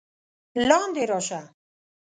[0.67, 1.41] لاندې راشه!